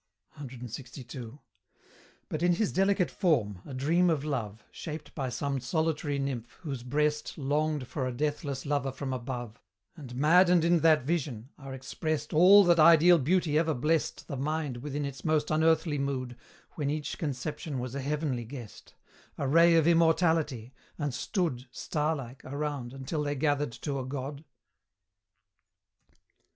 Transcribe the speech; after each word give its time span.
CLXII. 0.39 1.37
But 2.27 2.41
in 2.41 2.53
his 2.53 2.73
delicate 2.73 3.11
form 3.11 3.61
a 3.67 3.73
dream 3.75 4.09
of 4.09 4.25
Love, 4.25 4.63
Shaped 4.71 5.13
by 5.13 5.29
some 5.29 5.59
solitary 5.59 6.17
nymph, 6.17 6.57
whose 6.63 6.81
breast 6.81 7.37
Longed 7.37 7.85
for 7.87 8.07
a 8.07 8.11
deathless 8.11 8.65
lover 8.65 8.91
from 8.91 9.13
above, 9.13 9.61
And 9.95 10.15
maddened 10.15 10.65
in 10.65 10.79
that 10.79 11.03
vision 11.03 11.49
are 11.59 11.75
expressed 11.75 12.33
All 12.33 12.63
that 12.63 12.79
ideal 12.79 13.19
beauty 13.19 13.59
ever 13.59 13.75
blessed 13.75 14.27
The 14.27 14.37
mind 14.37 14.77
within 14.77 15.05
its 15.05 15.23
most 15.23 15.51
unearthly 15.51 15.99
mood, 15.99 16.35
When 16.71 16.89
each 16.89 17.19
conception 17.19 17.77
was 17.77 17.93
a 17.93 18.01
heavenly 18.01 18.45
guest 18.45 18.95
A 19.37 19.47
ray 19.47 19.75
of 19.75 19.85
immortality 19.87 20.73
and 20.97 21.13
stood 21.13 21.67
Starlike, 21.71 22.43
around, 22.43 22.91
until 22.91 23.21
they 23.21 23.35
gathered 23.35 23.71
to 23.73 23.99
a 23.99 24.05
god? 24.07 24.43